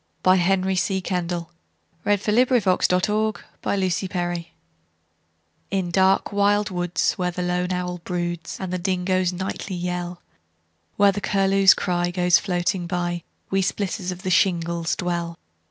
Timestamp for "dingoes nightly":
8.79-9.75